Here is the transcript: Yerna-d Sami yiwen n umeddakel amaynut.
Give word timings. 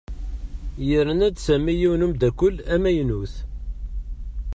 Yerna-d 0.87 1.37
Sami 1.45 1.73
yiwen 1.79 2.01
n 2.01 2.05
umeddakel 2.05 2.55
amaynut. 2.73 3.33